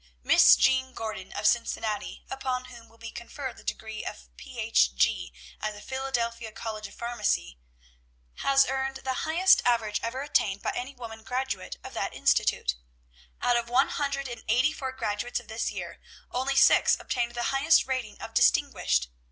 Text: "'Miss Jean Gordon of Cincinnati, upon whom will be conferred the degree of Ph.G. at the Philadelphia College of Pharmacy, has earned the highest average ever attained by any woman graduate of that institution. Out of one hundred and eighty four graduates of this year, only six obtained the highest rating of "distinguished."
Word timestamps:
"'Miss 0.23 0.55
Jean 0.55 0.95
Gordon 0.95 1.31
of 1.33 1.45
Cincinnati, 1.45 2.25
upon 2.27 2.65
whom 2.65 2.89
will 2.89 2.97
be 2.97 3.11
conferred 3.11 3.55
the 3.57 3.63
degree 3.63 4.03
of 4.03 4.35
Ph.G. 4.35 5.31
at 5.61 5.73
the 5.75 5.79
Philadelphia 5.79 6.51
College 6.51 6.87
of 6.87 6.95
Pharmacy, 6.95 7.59
has 8.37 8.65
earned 8.65 9.01
the 9.03 9.29
highest 9.29 9.61
average 9.63 9.99
ever 10.01 10.23
attained 10.23 10.63
by 10.63 10.71
any 10.71 10.95
woman 10.95 11.21
graduate 11.21 11.77
of 11.83 11.93
that 11.93 12.15
institution. 12.15 12.79
Out 13.43 13.57
of 13.57 13.69
one 13.69 13.89
hundred 13.89 14.27
and 14.27 14.43
eighty 14.47 14.73
four 14.73 14.91
graduates 14.91 15.39
of 15.39 15.47
this 15.49 15.69
year, 15.71 16.01
only 16.31 16.55
six 16.55 16.97
obtained 16.99 17.35
the 17.35 17.53
highest 17.53 17.85
rating 17.85 18.19
of 18.19 18.33
"distinguished." 18.33 19.07